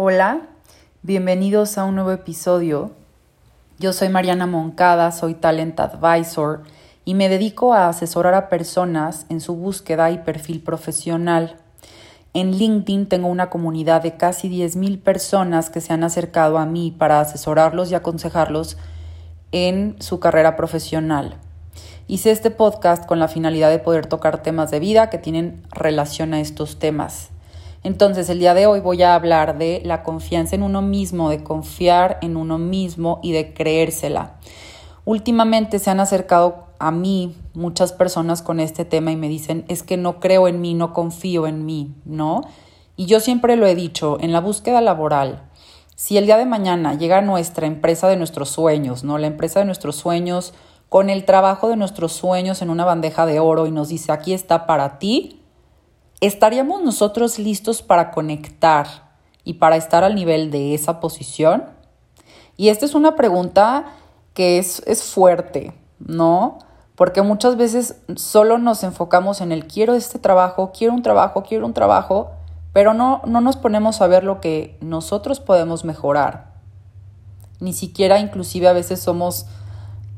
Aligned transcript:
Hola, 0.00 0.42
bienvenidos 1.02 1.76
a 1.76 1.82
un 1.82 1.96
nuevo 1.96 2.12
episodio. 2.12 2.92
Yo 3.80 3.92
soy 3.92 4.08
Mariana 4.08 4.46
Moncada, 4.46 5.10
soy 5.10 5.34
Talent 5.34 5.80
Advisor 5.80 6.62
y 7.04 7.14
me 7.14 7.28
dedico 7.28 7.74
a 7.74 7.88
asesorar 7.88 8.34
a 8.34 8.48
personas 8.48 9.26
en 9.28 9.40
su 9.40 9.56
búsqueda 9.56 10.12
y 10.12 10.18
perfil 10.18 10.62
profesional. 10.62 11.56
En 12.32 12.52
LinkedIn 12.52 13.08
tengo 13.08 13.26
una 13.26 13.50
comunidad 13.50 14.00
de 14.00 14.16
casi 14.16 14.48
10.000 14.48 15.02
personas 15.02 15.68
que 15.68 15.80
se 15.80 15.92
han 15.92 16.04
acercado 16.04 16.58
a 16.58 16.64
mí 16.64 16.94
para 16.96 17.18
asesorarlos 17.18 17.90
y 17.90 17.96
aconsejarlos 17.96 18.76
en 19.50 19.96
su 19.98 20.20
carrera 20.20 20.54
profesional. 20.54 21.38
Hice 22.06 22.30
este 22.30 22.52
podcast 22.52 23.04
con 23.04 23.18
la 23.18 23.26
finalidad 23.26 23.70
de 23.70 23.80
poder 23.80 24.06
tocar 24.06 24.44
temas 24.44 24.70
de 24.70 24.78
vida 24.78 25.10
que 25.10 25.18
tienen 25.18 25.66
relación 25.72 26.34
a 26.34 26.40
estos 26.40 26.78
temas. 26.78 27.30
Entonces, 27.82 28.28
el 28.28 28.38
día 28.38 28.54
de 28.54 28.66
hoy 28.66 28.80
voy 28.80 29.02
a 29.02 29.14
hablar 29.14 29.58
de 29.58 29.82
la 29.84 30.02
confianza 30.02 30.56
en 30.56 30.62
uno 30.62 30.82
mismo, 30.82 31.30
de 31.30 31.42
confiar 31.42 32.18
en 32.22 32.36
uno 32.36 32.58
mismo 32.58 33.20
y 33.22 33.32
de 33.32 33.54
creérsela. 33.54 34.34
Últimamente 35.04 35.78
se 35.78 35.90
han 35.90 36.00
acercado 36.00 36.66
a 36.78 36.90
mí 36.90 37.36
muchas 37.54 37.92
personas 37.92 38.42
con 38.42 38.60
este 38.60 38.84
tema 38.84 39.10
y 39.10 39.16
me 39.16 39.28
dicen, 39.28 39.64
es 39.68 39.82
que 39.82 39.96
no 39.96 40.20
creo 40.20 40.48
en 40.48 40.60
mí, 40.60 40.74
no 40.74 40.92
confío 40.92 41.46
en 41.46 41.64
mí, 41.64 41.94
¿no? 42.04 42.42
Y 42.96 43.06
yo 43.06 43.20
siempre 43.20 43.56
lo 43.56 43.66
he 43.66 43.74
dicho, 43.74 44.18
en 44.20 44.32
la 44.32 44.40
búsqueda 44.40 44.80
laboral, 44.80 45.42
si 45.94 46.16
el 46.16 46.26
día 46.26 46.36
de 46.36 46.46
mañana 46.46 46.94
llega 46.94 47.20
nuestra 47.20 47.66
empresa 47.66 48.08
de 48.08 48.16
nuestros 48.16 48.50
sueños, 48.50 49.02
¿no? 49.02 49.18
La 49.18 49.26
empresa 49.26 49.60
de 49.60 49.66
nuestros 49.66 49.96
sueños, 49.96 50.54
con 50.88 51.10
el 51.10 51.24
trabajo 51.24 51.68
de 51.68 51.76
nuestros 51.76 52.12
sueños 52.12 52.62
en 52.62 52.70
una 52.70 52.84
bandeja 52.84 53.26
de 53.26 53.40
oro 53.40 53.66
y 53.66 53.70
nos 53.70 53.88
dice, 53.88 54.12
aquí 54.12 54.32
está 54.32 54.66
para 54.66 54.98
ti, 54.98 55.37
¿estaríamos 56.20 56.82
nosotros 56.82 57.38
listos 57.38 57.82
para 57.82 58.10
conectar 58.10 58.86
y 59.44 59.54
para 59.54 59.76
estar 59.76 60.04
al 60.04 60.14
nivel 60.14 60.50
de 60.50 60.74
esa 60.74 61.00
posición? 61.00 61.64
Y 62.56 62.68
esta 62.68 62.84
es 62.84 62.94
una 62.94 63.14
pregunta 63.16 63.86
que 64.34 64.58
es, 64.58 64.82
es 64.86 65.02
fuerte, 65.02 65.72
¿no? 65.98 66.58
Porque 66.96 67.22
muchas 67.22 67.56
veces 67.56 67.96
solo 68.16 68.58
nos 68.58 68.82
enfocamos 68.82 69.40
en 69.40 69.52
el 69.52 69.66
quiero 69.66 69.94
este 69.94 70.18
trabajo, 70.18 70.72
quiero 70.76 70.94
un 70.94 71.02
trabajo, 71.02 71.44
quiero 71.44 71.64
un 71.64 71.74
trabajo, 71.74 72.32
pero 72.72 72.94
no, 72.94 73.22
no 73.24 73.40
nos 73.40 73.56
ponemos 73.56 74.00
a 74.00 74.08
ver 74.08 74.24
lo 74.24 74.40
que 74.40 74.76
nosotros 74.80 75.38
podemos 75.38 75.84
mejorar. 75.84 76.54
Ni 77.60 77.72
siquiera 77.72 78.18
inclusive 78.18 78.68
a 78.68 78.72
veces 78.72 79.00
somos 79.00 79.46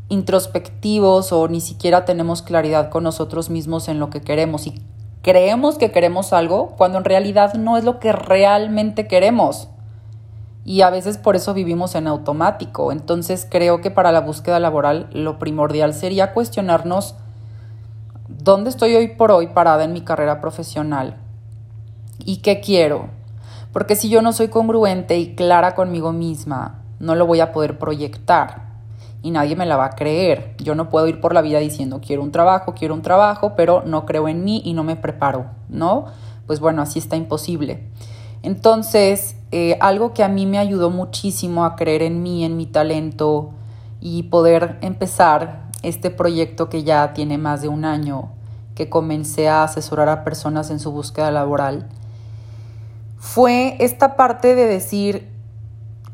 introspectivos 0.08 1.32
o 1.32 1.48
ni 1.48 1.60
siquiera 1.60 2.04
tenemos 2.04 2.42
claridad 2.42 2.90
con 2.90 3.04
nosotros 3.04 3.50
mismos 3.50 3.88
en 3.88 4.00
lo 4.00 4.10
que 4.10 4.20
queremos. 4.20 4.66
Y 4.66 4.82
creemos 5.22 5.78
que 5.78 5.90
queremos 5.90 6.32
algo 6.32 6.74
cuando 6.76 6.98
en 6.98 7.04
realidad 7.04 7.54
no 7.54 7.76
es 7.76 7.84
lo 7.84 8.00
que 8.00 8.12
realmente 8.12 9.06
queremos. 9.06 9.68
Y 10.64 10.82
a 10.82 10.90
veces 10.90 11.18
por 11.18 11.36
eso 11.36 11.54
vivimos 11.54 11.94
en 11.94 12.06
automático. 12.06 12.92
Entonces 12.92 13.46
creo 13.50 13.80
que 13.80 13.90
para 13.90 14.12
la 14.12 14.20
búsqueda 14.20 14.60
laboral 14.60 15.08
lo 15.12 15.38
primordial 15.38 15.94
sería 15.94 16.32
cuestionarnos 16.32 17.14
dónde 18.28 18.70
estoy 18.70 18.94
hoy 18.94 19.08
por 19.08 19.30
hoy 19.30 19.48
parada 19.48 19.84
en 19.84 19.92
mi 19.92 20.02
carrera 20.02 20.40
profesional 20.40 21.16
y 22.24 22.38
qué 22.38 22.60
quiero. 22.60 23.08
Porque 23.72 23.96
si 23.96 24.08
yo 24.08 24.22
no 24.22 24.32
soy 24.32 24.48
congruente 24.48 25.18
y 25.18 25.34
clara 25.34 25.74
conmigo 25.74 26.12
misma, 26.12 26.82
no 26.98 27.14
lo 27.14 27.26
voy 27.26 27.40
a 27.40 27.52
poder 27.52 27.78
proyectar 27.78 28.69
y 29.22 29.30
nadie 29.30 29.56
me 29.56 29.66
la 29.66 29.76
va 29.76 29.86
a 29.86 29.90
creer. 29.90 30.54
Yo 30.58 30.74
no 30.74 30.88
puedo 30.88 31.08
ir 31.08 31.20
por 31.20 31.34
la 31.34 31.42
vida 31.42 31.58
diciendo 31.58 32.00
quiero 32.04 32.22
un 32.22 32.32
trabajo, 32.32 32.74
quiero 32.74 32.94
un 32.94 33.02
trabajo, 33.02 33.54
pero 33.56 33.82
no 33.84 34.06
creo 34.06 34.28
en 34.28 34.44
mí 34.44 34.62
y 34.64 34.72
no 34.72 34.84
me 34.84 34.96
preparo, 34.96 35.46
¿no? 35.68 36.06
Pues 36.46 36.60
bueno, 36.60 36.82
así 36.82 36.98
está 36.98 37.16
imposible. 37.16 37.86
Entonces, 38.42 39.36
eh, 39.52 39.76
algo 39.80 40.14
que 40.14 40.24
a 40.24 40.28
mí 40.28 40.46
me 40.46 40.58
ayudó 40.58 40.90
muchísimo 40.90 41.64
a 41.64 41.76
creer 41.76 42.02
en 42.02 42.22
mí, 42.22 42.44
en 42.44 42.56
mi 42.56 42.66
talento 42.66 43.50
y 44.00 44.24
poder 44.24 44.78
empezar 44.80 45.68
este 45.82 46.10
proyecto 46.10 46.68
que 46.68 46.82
ya 46.82 47.12
tiene 47.12 47.38
más 47.38 47.62
de 47.62 47.68
un 47.68 47.84
año, 47.84 48.30
que 48.74 48.88
comencé 48.88 49.48
a 49.48 49.62
asesorar 49.62 50.08
a 50.08 50.24
personas 50.24 50.70
en 50.70 50.80
su 50.80 50.90
búsqueda 50.90 51.30
laboral, 51.30 51.88
fue 53.18 53.76
esta 53.80 54.16
parte 54.16 54.54
de 54.54 54.66
decir, 54.66 55.29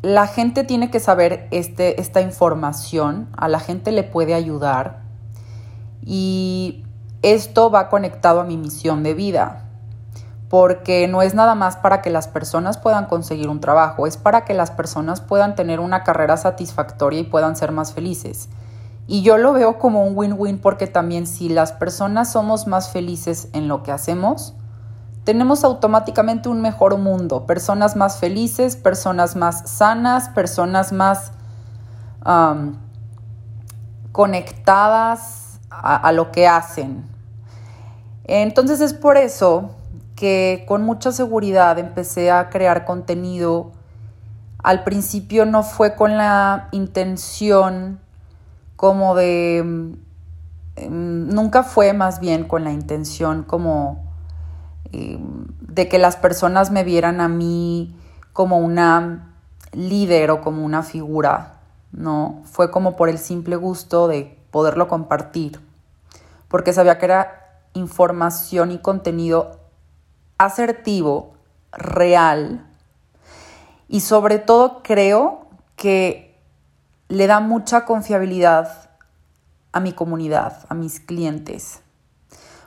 la 0.07 0.29
gente 0.29 0.63
tiene 0.63 0.89
que 0.89 1.01
saber 1.01 1.49
este, 1.51 2.01
esta 2.01 2.21
información, 2.21 3.29
a 3.37 3.49
la 3.49 3.59
gente 3.59 3.91
le 3.91 4.05
puede 4.05 4.35
ayudar 4.35 5.01
y 6.01 6.85
esto 7.23 7.73
va 7.73 7.89
conectado 7.89 8.41
a 8.41 8.45
mi 8.45 8.57
misión 8.57 9.03
de 9.03 9.15
vida, 9.15 9.65
porque 10.49 11.09
no 11.09 11.23
es 11.23 11.35
nada 11.35 11.57
más 11.57 11.77
para 11.77 12.03
que 12.03 12.11
las 12.11 12.29
personas 12.29 12.79
puedan 12.79 13.07
conseguir 13.07 13.49
un 13.49 13.59
trabajo, 13.59 14.07
es 14.07 14.17
para 14.17 14.45
que 14.45 14.55
las 14.55 14.71
personas 14.71 15.21
puedan 15.21 15.57
tener 15.57 15.81
una 15.81 16.05
carrera 16.05 16.37
satisfactoria 16.37 17.19
y 17.19 17.25
puedan 17.25 17.57
ser 17.57 17.73
más 17.73 17.93
felices. 17.93 18.49
Y 19.09 19.23
yo 19.23 19.39
lo 19.39 19.55
veo 19.55 19.81
como 19.81 20.07
un 20.07 20.17
win-win 20.17 20.61
porque 20.61 20.87
también 20.87 21.27
si 21.27 21.49
las 21.49 21.73
personas 21.73 22.31
somos 22.31 22.69
más 22.69 22.91
felices 22.91 23.49
en 23.55 23.67
lo 23.67 23.83
que 23.83 23.91
hacemos, 23.91 24.55
tenemos 25.27 25.65
automáticamente 25.65 26.49
un 26.49 26.61
mejor 26.61 26.99
mundo, 26.99 27.47
personas 27.47 27.97
más 27.97 28.21
felices, 28.21 28.77
personas 28.77 29.35
más 29.35 29.69
sanas, 29.69 30.29
personas 30.29 30.93
más 30.93 31.33
conectadas 34.13 35.59
a, 35.69 36.13
lo 36.13 36.31
que 36.31 36.47
hacen. 36.47 37.05
Entonces 38.23 38.81
es 38.81 38.95
por 38.95 39.17
eso 39.17 39.71
que 40.15 40.65
con 40.69 40.85
mucha 40.85 41.11
seguridad 41.11 41.77
empecé 41.81 42.31
a 42.31 42.49
crear 42.49 42.85
contenido. 42.85 43.73
Al 44.63 44.85
principio 44.85 45.45
no 45.45 45.65
fue 45.65 45.97
con 45.97 46.17
la 46.17 46.69
intención 46.71 47.99
como 48.77 49.17
de... 49.17 49.97
Mm, 50.77 51.35
nunca 51.35 51.65
fue 51.65 51.95
más 51.95 52.21
bien 52.21 52.45
con 52.45 52.63
la 52.63 52.71
intención 52.71 53.43
como 53.43 54.06
de 54.91 55.89
que 55.89 55.99
las 55.99 56.17
personas 56.17 56.71
me 56.71 56.85
vieran 56.85 57.21
a 57.21 57.29
mí 57.29 57.97
como 58.33 58.59
una 58.59 59.35
líder 59.73 60.31
o 60.31 60.41
como 60.41 60.65
una 60.65 60.83
figura, 60.83 61.61
¿no? 61.93 62.43
Fue 62.45 62.71
como 62.71 62.97
por 62.97 63.09
el 63.09 63.19
simple 63.19 63.57
gusto 63.57 64.09
de 64.09 64.39
poderlo 64.51 64.89
compartir, 64.89 65.61
porque 66.49 66.73
sabía 66.73 66.99
que 66.99 67.07
era 67.07 67.63
información 67.75 68.71
y 68.71 68.79
contenido 68.79 69.61
asertivo, 70.39 71.35
real, 71.73 72.67
y 73.89 74.01
sobre 74.01 74.39
todo 74.39 74.83
creo 74.83 75.47
que 75.77 76.39
le 77.09 77.27
da 77.27 77.41
mucha 77.41 77.85
confiabilidad 77.85 78.91
a 79.73 79.81
mi 79.81 79.93
comunidad, 79.93 80.65
a 80.69 80.75
mis 80.75 81.01
clientes. 81.01 81.83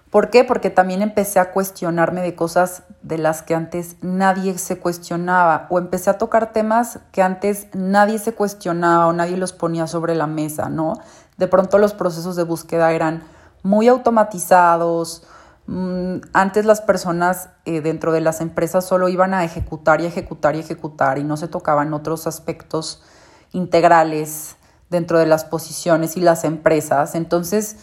¿Por 0.09 0.31
qué? 0.31 0.43
Porque 0.43 0.71
también 0.71 1.03
empecé 1.03 1.39
a 1.39 1.51
cuestionarme 1.51 2.21
de 2.21 2.35
cosas 2.35 2.83
de 3.03 3.19
las 3.19 3.43
que 3.43 3.53
antes 3.53 3.95
nadie 4.01 4.57
se 4.57 4.79
cuestionaba 4.79 5.67
o 5.69 5.77
empecé 5.77 6.09
a 6.09 6.17
tocar 6.17 6.51
temas 6.51 6.99
que 7.11 7.21
antes 7.21 7.67
nadie 7.73 8.17
se 8.17 8.33
cuestionaba 8.33 9.05
o 9.05 9.13
nadie 9.13 9.37
los 9.37 9.53
ponía 9.53 9.85
sobre 9.85 10.15
la 10.15 10.25
mesa, 10.25 10.69
¿no? 10.69 10.99
De 11.37 11.47
pronto 11.47 11.77
los 11.77 11.93
procesos 11.93 12.35
de 12.35 12.43
búsqueda 12.43 12.91
eran 12.91 13.23
muy 13.61 13.87
automatizados. 13.87 15.23
Mm, 15.67 16.21
antes 16.33 16.65
las 16.65 16.81
personas 16.81 17.49
eh, 17.65 17.81
dentro 17.81 18.11
de 18.11 18.21
las 18.21 18.41
empresas 18.41 18.85
solo 18.85 19.09
iban 19.09 19.35
a 19.35 19.43
ejecutar 19.43 20.01
y 20.01 20.07
ejecutar 20.07 20.55
y 20.55 20.59
ejecutar 20.59 21.19
y 21.19 21.23
no 21.23 21.37
se 21.37 21.47
tocaban 21.47 21.93
otros 21.93 22.25
aspectos 22.25 23.03
integrales 23.51 24.55
dentro 24.89 25.19
de 25.19 25.27
las 25.27 25.45
posiciones 25.45 26.17
y 26.17 26.21
las 26.21 26.45
empresas. 26.45 27.13
Entonces, 27.13 27.77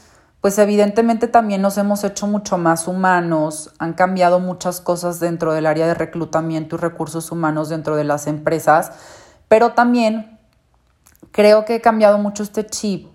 pues 0.46 0.60
evidentemente 0.60 1.26
también 1.26 1.60
nos 1.60 1.76
hemos 1.76 2.04
hecho 2.04 2.28
mucho 2.28 2.56
más 2.56 2.86
humanos, 2.86 3.72
han 3.80 3.94
cambiado 3.94 4.38
muchas 4.38 4.80
cosas 4.80 5.18
dentro 5.18 5.52
del 5.52 5.66
área 5.66 5.88
de 5.88 5.94
reclutamiento 5.94 6.76
y 6.76 6.78
recursos 6.78 7.32
humanos 7.32 7.68
dentro 7.68 7.96
de 7.96 8.04
las 8.04 8.28
empresas, 8.28 8.92
pero 9.48 9.72
también 9.72 10.38
creo 11.32 11.64
que 11.64 11.74
he 11.74 11.80
cambiado 11.80 12.18
mucho 12.18 12.44
este 12.44 12.64
chip 12.64 13.08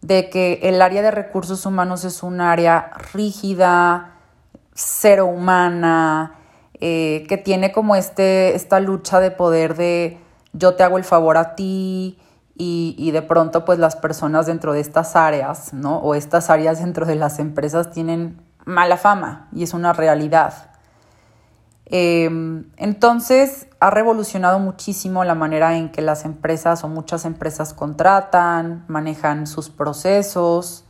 de 0.00 0.30
que 0.30 0.60
el 0.62 0.80
área 0.80 1.02
de 1.02 1.10
recursos 1.10 1.66
humanos 1.66 2.06
es 2.06 2.22
un 2.22 2.40
área 2.40 2.90
rígida, 3.12 4.14
cero 4.72 5.26
humana, 5.26 6.36
eh, 6.80 7.26
que 7.28 7.36
tiene 7.36 7.70
como 7.70 7.96
este, 7.96 8.54
esta 8.54 8.80
lucha 8.80 9.20
de 9.20 9.30
poder 9.30 9.76
de 9.76 10.18
yo 10.54 10.74
te 10.74 10.84
hago 10.84 10.96
el 10.96 11.04
favor 11.04 11.36
a 11.36 11.54
ti, 11.54 12.18
y, 12.58 13.10
de 13.10 13.22
pronto 13.22 13.64
pues 13.64 13.78
las 13.78 13.96
personas 13.96 14.46
dentro 14.46 14.72
de 14.72 14.80
estas 14.80 15.16
áreas, 15.16 15.72
¿no? 15.72 15.98
O 15.98 16.14
estas 16.14 16.50
áreas 16.50 16.78
dentro 16.78 17.04
de 17.04 17.16
las 17.16 17.38
empresas 17.38 17.90
tienen 17.90 18.40
mala 18.64 18.96
fama 18.96 19.48
y 19.52 19.62
es 19.62 19.74
una 19.74 19.92
realidad. 19.92 20.70
Em, 21.84 22.70
entonces 22.76 23.68
ha 23.78 23.90
revolucionado 23.90 24.58
muchísimo 24.58 25.22
la 25.24 25.34
manera 25.34 25.76
en 25.76 25.90
que 25.92 26.02
las 26.02 26.24
empresas 26.24 26.82
o 26.82 26.88
muchas 26.88 27.24
empresas 27.24 27.74
contratan, 27.74 28.84
manejan 28.88 29.46
sus 29.46 29.70
procesos, 29.70 30.84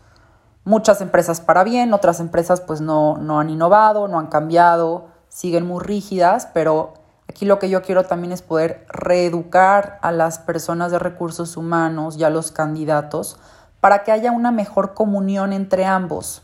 muchas 0.64 1.00
empresas 1.00 1.40
para 1.40 1.64
bien, 1.64 1.92
otras 1.92 2.20
empresas 2.20 2.60
pues 2.60 2.80
no, 2.80 3.18
no 3.18 3.40
han 3.40 3.50
innovado, 3.50 4.08
no 4.08 4.18
han 4.18 4.28
cambiado, 4.28 5.08
siguen 5.28 5.66
muy 5.66 5.82
rígidas, 5.82 6.48
pero 6.54 6.94
Aquí 7.28 7.44
lo 7.44 7.58
que 7.58 7.68
yo 7.68 7.82
quiero 7.82 8.04
también 8.04 8.32
es 8.32 8.42
poder 8.42 8.86
reeducar 8.88 9.98
a 10.02 10.12
las 10.12 10.38
personas 10.38 10.92
de 10.92 10.98
recursos 10.98 11.56
humanos 11.56 12.16
y 12.16 12.24
a 12.24 12.30
los 12.30 12.52
candidatos 12.52 13.38
para 13.80 14.04
que 14.04 14.12
haya 14.12 14.32
una 14.32 14.52
mejor 14.52 14.94
comunión 14.94 15.52
entre 15.52 15.84
ambos. 15.84 16.42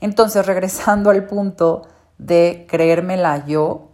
Entonces, 0.00 0.46
regresando 0.46 1.10
al 1.10 1.26
punto 1.26 1.86
de 2.18 2.66
creérmela 2.68 3.44
yo, 3.46 3.88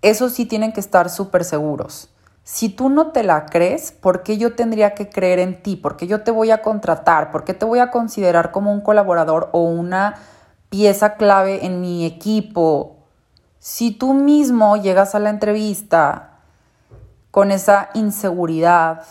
eso 0.00 0.28
sí 0.28 0.46
tienen 0.46 0.72
que 0.72 0.80
estar 0.80 1.10
súper 1.10 1.44
seguros. 1.44 2.08
Si 2.44 2.68
tú 2.68 2.88
no 2.88 3.12
te 3.12 3.22
la 3.22 3.46
crees, 3.46 3.92
¿por 3.92 4.24
qué 4.24 4.36
yo 4.36 4.54
tendría 4.54 4.94
que 4.94 5.08
creer 5.08 5.38
en 5.38 5.62
ti? 5.62 5.76
¿Por 5.76 5.96
qué 5.96 6.08
yo 6.08 6.22
te 6.22 6.32
voy 6.32 6.50
a 6.50 6.60
contratar? 6.60 7.30
¿Por 7.30 7.44
qué 7.44 7.54
te 7.54 7.64
voy 7.64 7.78
a 7.78 7.92
considerar 7.92 8.50
como 8.50 8.72
un 8.72 8.80
colaborador 8.80 9.48
o 9.52 9.62
una 9.62 10.16
pieza 10.68 11.14
clave 11.14 11.64
en 11.64 11.80
mi 11.80 12.04
equipo? 12.04 13.01
Si 13.64 13.92
tú 13.92 14.12
mismo 14.12 14.76
llegas 14.76 15.14
a 15.14 15.20
la 15.20 15.30
entrevista 15.30 16.30
con 17.30 17.52
esa 17.52 17.90
inseguridad 17.94 19.04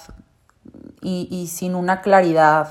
y, 1.01 1.48
sin 1.48 1.74
una 1.74 2.01
claridad 2.01 2.68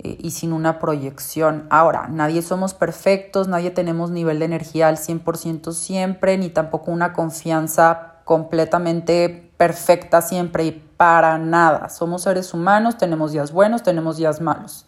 eh, 0.00 0.18
y 0.20 0.32
sin 0.32 0.52
una 0.52 0.78
proyección. 0.78 1.66
Ahora, 1.70 2.08
nadie 2.08 2.42
somos 2.42 2.74
perfectos, 2.74 3.48
nadie 3.48 3.70
tenemos 3.70 4.10
nivel 4.10 4.38
de 4.38 4.44
energía 4.44 4.88
al 4.88 4.98
100% 4.98 5.72
siempre, 5.72 6.36
ni 6.36 6.50
tampoco 6.50 6.90
una 6.90 7.14
confianza 7.14 8.16
completamente 8.24 9.50
perfecta 9.56 10.20
siempre 10.20 10.66
y 10.66 10.72
para 10.72 11.38
nada. 11.38 11.88
Somos 11.88 12.24
seres 12.24 12.52
humanos, 12.52 12.98
tenemos 12.98 13.32
días 13.32 13.50
buenos, 13.50 13.82
tenemos 13.82 14.18
días 14.18 14.42
malos. 14.42 14.84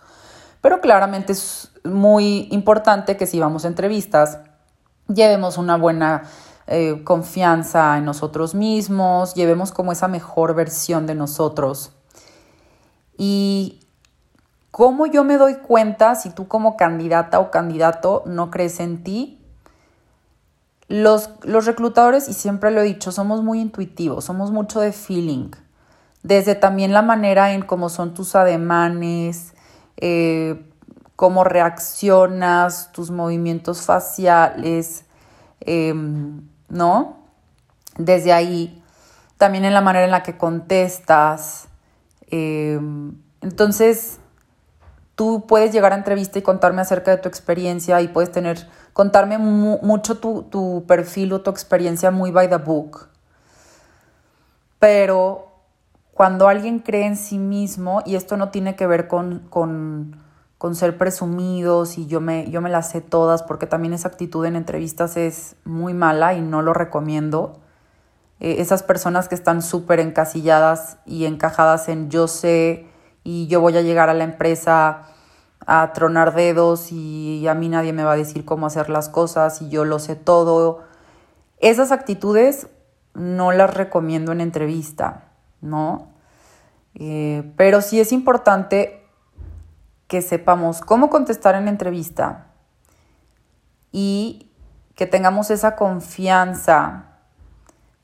Pero 0.61 0.83
claramente 0.83 1.33
es 1.33 1.73
muy 1.83 2.47
importante 2.51 3.17
que 3.17 3.27
si 3.27 3.41
vamos 3.41 3.65
a 3.65 3.69
entrevistas, 3.69 4.41
llevemos 5.09 5.59
una 5.59 5.77
buena 5.77 6.23
eh, 6.67 7.03
confianza 7.05 7.99
en 7.99 8.07
nosotros 8.07 8.55
mismos, 8.55 9.35
llevemos 9.35 9.73
como 9.73 9.93
esa 9.93 10.09
mejor 10.09 10.55
versión 10.55 11.07
de 11.07 11.15
nosotros. 11.15 11.93
Y 13.17 13.81
cómo 14.71 15.07
yo 15.07 15.25
me 15.25 15.37
doy 15.37 15.57
cuenta 15.57 16.15
si 16.15 16.31
tú 16.31 16.49
como 16.49 16.77
candidata 16.77 17.39
o 17.39 17.51
candidato 17.51 18.23
no 18.27 18.51
crees 18.51 18.81
en 18.81 19.05
ti. 19.05 19.41
Los, 20.89 21.31
los 21.43 21.65
reclutadores, 21.65 22.29
y 22.29 22.35
siempre 22.35 22.71
lo 22.71 22.81
he 22.81 22.85
dicho, 22.85 23.11
somos 23.13 23.43
muy 23.43 23.61
intuitivos, 23.61 24.25
somos 24.25 24.51
mucho 24.51 24.81
de 24.81 24.93
feeling. 24.93 25.51
Desde 26.23 26.55
también 26.55 26.93
la 26.93 27.03
manera 27.03 27.53
en 27.53 27.63
cómo 27.63 27.89
son 27.89 28.15
tus 28.15 28.35
ademanes, 28.35 29.55
eh, 29.97 30.71
cómo 31.17 31.45
reaccionas, 31.45 32.93
tus 32.93 33.11
movimientos 33.11 33.83
faciales, 33.83 35.05
em, 35.61 36.49
¿no? 36.69 37.19
Desde 37.97 38.33
ahí, 38.33 38.83
también 39.39 39.65
en 39.65 39.75
la 39.75 39.81
manera 39.81 40.05
en 40.05 40.11
la 40.11 40.23
que 40.23 40.37
contestas. 40.37 41.69
Em, 42.31 43.15
entonces, 43.41 44.19
tú 45.15 45.47
puedes 45.47 45.73
llegar 45.73 45.93
a 45.93 45.97
entrevista 45.97 46.39
y 46.39 46.43
contarme 46.43 46.83
acerca 46.83 47.11
de 47.11 47.19
tu 47.19 47.29
experiencia 47.29 48.01
y 48.01 48.09
puedes 48.09 48.33
tener, 48.33 48.69
contarme 48.93 49.39
mucho 49.39 50.19
tu, 50.19 50.43
tu 50.45 50.85
perfil 50.87 51.33
o 51.35 51.43
tu 51.43 51.51
experiencia 51.51 52.11
muy 52.11 52.31
by 52.31 52.49
the 52.49 52.57
book. 52.57 53.09
Pero 54.79 55.53
cuando 56.13 56.49
alguien 56.49 56.81
cree 56.81 57.07
en 57.07 57.17
sí 57.17 57.39
mismo, 57.39 58.03
y 58.05 58.17
esto 58.17 58.37
no 58.37 58.51
tiene 58.51 58.77
que 58.77 58.87
ver 58.87 59.09
con, 59.09 59.41
con 59.51 60.24
con 60.59 60.75
ser 60.75 60.97
presumidos 60.97 61.99
y 61.99 62.07
yo 62.07 62.21
me, 62.21 62.51
yo 62.51 62.61
me 62.61 62.71
las 62.71 62.91
sé 62.91 63.01
todas, 63.01 63.43
porque 63.43 63.67
también 63.67 63.93
esa 63.93 64.09
actitud 64.09 64.45
en 64.47 64.57
entrevistas 64.57 65.17
es 65.17 65.57
muy 65.65 65.95
mala 65.95 66.35
y 66.35 66.41
no 66.41 66.63
lo 66.63 66.73
recomiendo. 66.73 67.61
Eh, 68.41 68.57
esas 68.59 68.83
personas 68.83 69.29
que 69.29 69.35
están 69.35 69.63
súper 69.63 70.01
encasilladas 70.01 70.99
y 71.07 71.27
encajadas 71.27 71.89
en 71.89 72.11
yo 72.11 72.29
sé 72.29 72.87
y 73.23 73.47
yo 73.47 73.61
voy 73.61 73.77
a 73.77 73.83
llegar 73.83 74.09
a 74.09 74.15
la 74.15 74.25
empresa 74.25 75.07
a 75.67 75.93
tronar 75.93 76.35
dedos 76.35 76.93
y 76.93 77.47
a 77.49 77.55
mí 77.55 77.69
nadie 77.69 77.93
me 77.93 78.05
va 78.05 78.13
a 78.13 78.17
decir 78.17 78.45
cómo 78.45 78.67
hacer 78.67 78.91
las 78.91 79.09
cosas 79.09 79.63
y 79.63 79.71
yo 79.71 79.85
lo 79.85 79.99
sé 79.99 80.15
todo. 80.17 80.83
Esas 81.59 81.91
actitudes 81.93 82.69
no 83.15 83.53
las 83.53 83.73
recomiendo 83.73 84.33
en 84.33 84.41
entrevista, 84.41 85.29
¿no? 85.61 86.09
Eh, 86.95 87.53
pero 87.57 87.81
sí 87.81 88.01
es 88.01 88.13
importante 88.13 89.04
que 90.15 90.23
sepamos 90.23 90.81
cómo 90.81 91.11
contestar 91.11 91.57
en 91.57 91.67
entrevista 91.67 92.47
y 93.91 94.49
que 94.95 95.09
tengamos 95.09 95.51
esa 95.51 95.75
confianza, 95.75 97.07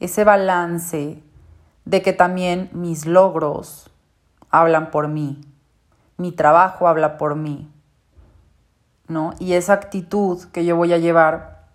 ese 0.01 0.25
balance 0.25 1.23
de 1.85 2.03
que 2.03 2.13
también 2.13 2.69
mis 2.73 3.07
logros 3.07 3.93
hablan 4.51 4.91
por 4.91 5.07
mí, 5.07 5.41
mi 6.17 6.33
trabajo 6.33 6.89
habla 6.89 7.17
por 7.17 7.37
mí, 7.37 7.73
¿no? 9.07 9.33
Y 9.39 9.53
esa 9.53 9.75
actitud 9.75 10.47
que 10.47 10.65
yo 10.65 10.75
voy 10.75 10.93
a 10.93 10.99
llevar, 10.99 11.69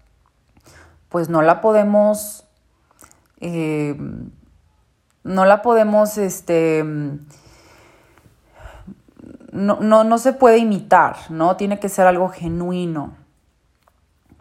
pues 1.07 1.29
no 1.29 1.43
la 1.43 1.61
podemos, 1.61 2.45
eh, 3.39 3.95
no 5.23 5.45
la 5.45 5.61
podemos, 5.61 6.17
este, 6.17 6.83
no, 9.55 9.79
no, 9.79 10.03
no 10.03 10.17
se 10.17 10.33
puede 10.33 10.57
imitar, 10.57 11.17
¿no? 11.29 11.55
Tiene 11.55 11.79
que 11.79 11.89
ser 11.89 12.05
algo 12.05 12.29
genuino. 12.29 13.15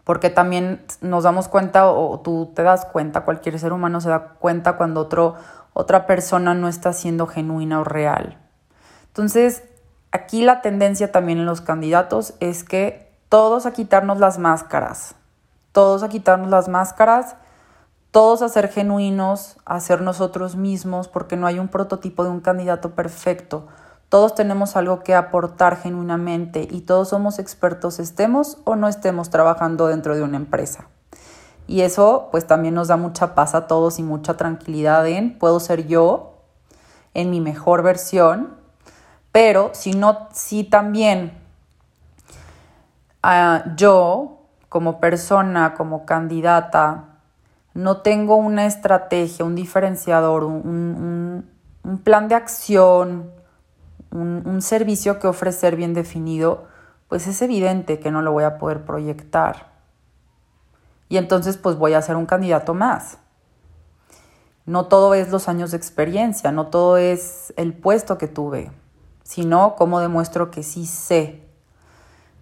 Porque 0.03 0.29
también 0.29 0.85
nos 1.01 1.23
damos 1.23 1.47
cuenta, 1.47 1.89
o 1.89 2.19
tú 2.19 2.51
te 2.53 2.61
das 2.61 2.85
cuenta, 2.85 3.21
cualquier 3.21 3.57
ser 3.57 3.73
humano 3.73 4.01
se 4.01 4.09
da 4.09 4.33
cuenta 4.39 4.77
cuando 4.77 5.01
otro, 5.01 5.35
otra 5.73 6.05
persona 6.05 6.53
no 6.53 6.67
está 6.67 6.93
siendo 6.93 7.25
genuina 7.25 7.79
o 7.79 7.83
real. 7.83 8.37
Entonces, 9.07 9.63
aquí 10.11 10.43
la 10.43 10.61
tendencia 10.61 11.11
también 11.11 11.39
en 11.39 11.45
los 11.45 11.61
candidatos 11.61 12.35
es 12.39 12.63
que 12.63 13.17
todos 13.29 13.65
a 13.65 13.73
quitarnos 13.73 14.19
las 14.19 14.37
máscaras, 14.37 15.15
todos 15.71 16.03
a 16.03 16.09
quitarnos 16.09 16.49
las 16.49 16.67
máscaras, 16.67 17.35
todos 18.11 18.41
a 18.41 18.49
ser 18.49 18.69
genuinos, 18.69 19.57
a 19.65 19.79
ser 19.79 20.01
nosotros 20.01 20.55
mismos, 20.55 21.07
porque 21.07 21.35
no 21.35 21.47
hay 21.47 21.59
un 21.59 21.67
prototipo 21.67 22.23
de 22.23 22.29
un 22.29 22.41
candidato 22.41 22.91
perfecto. 22.91 23.67
Todos 24.15 24.33
tenemos 24.33 24.77
algo 24.77 25.03
que 25.03 25.13
aportar 25.13 25.75
genuinamente 25.75 26.65
y 26.71 26.79
todos 26.79 27.09
somos 27.09 27.37
expertos, 27.37 27.99
estemos 27.99 28.59
o 28.63 28.77
no 28.77 28.87
estemos 28.87 29.29
trabajando 29.29 29.87
dentro 29.87 30.15
de 30.15 30.23
una 30.23 30.37
empresa. 30.37 30.87
Y 31.67 31.81
eso 31.81 32.29
pues 32.31 32.47
también 32.47 32.75
nos 32.75 32.87
da 32.87 32.95
mucha 32.95 33.35
paz 33.35 33.55
a 33.55 33.67
todos 33.67 33.99
y 33.99 34.03
mucha 34.03 34.37
tranquilidad 34.37 35.05
en 35.05 35.37
puedo 35.37 35.59
ser 35.59 35.85
yo 35.87 36.37
en 37.13 37.29
mi 37.29 37.41
mejor 37.41 37.83
versión, 37.83 38.55
pero 39.33 39.71
si 39.73 39.91
no, 39.91 40.29
si 40.31 40.63
también 40.63 41.37
ah, 43.21 43.65
yo 43.75 44.43
como 44.69 45.01
persona, 45.01 45.73
como 45.73 46.05
candidata, 46.05 47.19
no 47.73 47.97
tengo 47.97 48.37
una 48.37 48.65
estrategia, 48.65 49.43
un 49.43 49.55
diferenciador, 49.55 50.45
un 50.45 51.43
plan 52.05 52.29
de 52.29 52.35
acción, 52.35 53.35
un, 54.15 54.61
servicio 54.61 55.19
que 55.19 55.27
ofrecer 55.27 55.75
bien 55.75 55.93
definido, 55.93 56.65
pues 57.07 57.27
es 57.27 57.41
evidente 57.41 57.99
que 57.99 58.11
no 58.11 58.21
lo 58.21 58.31
voy 58.31 58.43
a 58.43 58.57
poder 58.57 58.85
proyectar. 58.85 59.73
Y 61.09 61.17
entonces 61.17 61.57
pues 61.57 61.75
voy 61.75 61.93
a 61.93 62.01
ser 62.01 62.15
un 62.15 62.25
candidato 62.25 62.73
más. 62.73 63.17
No 64.65 64.85
todo 64.85 65.13
es 65.13 65.29
los 65.29 65.47
años 65.47 65.71
de 65.71 65.77
experiencia, 65.77 66.51
no 66.51 66.67
todo 66.67 66.97
es 66.97 67.53
el 67.57 67.73
puesto 67.73 68.17
que 68.17 68.27
tuve, 68.27 68.71
sino 69.23 69.75
cómo 69.75 69.99
demuestro 69.99 70.49
que 70.49 70.63
sí 70.63 70.87
sé. 70.87 71.45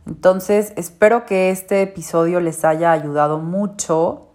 Entonces, 0.06 0.74
espero 0.76 1.26
que 1.26 1.50
este 1.50 1.82
episodio 1.82 2.40
les 2.40 2.66
haya 2.66 2.92
ayudado 2.92 3.40
mucho. 3.40 4.28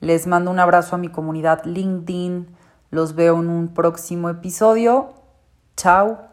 Les 0.00 0.26
mando 0.26 0.50
un 0.50 0.58
abrazo 0.58 0.96
a 0.96 0.98
mi 0.98 1.08
comunidad 1.08 1.64
LinkedIn. 1.64 2.46
Los 2.90 3.14
veo 3.14 3.40
en 3.40 3.48
un 3.48 3.68
próximo 3.68 4.28
episodio. 4.28 5.14
Chao. 5.76 6.27